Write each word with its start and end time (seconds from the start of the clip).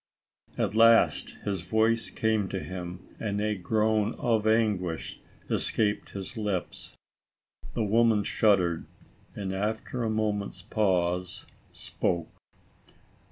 At 0.57 0.73
last, 0.73 1.37
his 1.45 1.61
voice 1.61 2.09
came 2.09 2.49
to 2.49 2.59
him, 2.63 3.07
and 3.19 3.39
a 3.39 3.53
groan 3.53 4.15
of 4.17 4.47
anguish 4.47 5.19
escaped 5.47 6.09
his 6.09 6.35
lips. 6.35 6.95
The 7.75 7.85
woman 7.85 8.23
shuddered, 8.23 8.87
and, 9.35 9.53
after 9.53 10.01
a 10.03 10.09
moment's 10.09 10.63
pause, 10.63 11.45
spoke. 11.71 12.31